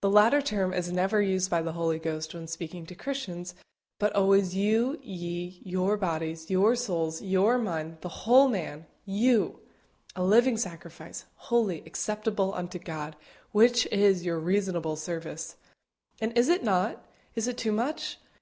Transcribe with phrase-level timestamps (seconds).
[0.00, 3.54] The latter term is never used by the Holy Ghost when speaking to Christians,
[3.98, 9.60] but always you, ye, your bodies, your souls, your mind, the whole man YOU,
[10.16, 13.14] "a living sacrifice, holy, acceptable unto God,
[13.50, 15.56] which is your reasonable service."
[16.18, 17.04] And is it not?
[17.34, 18.16] Is it too much?